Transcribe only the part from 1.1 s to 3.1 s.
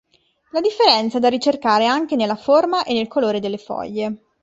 è da ricercare anche nella forma e nel